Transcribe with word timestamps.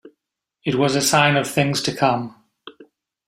It 0.65 0.73
was 0.73 0.95
a 0.95 1.01
sign 1.01 1.37
of 1.37 1.47
things 1.47 1.79
to 1.83 1.95
come. 1.95 2.35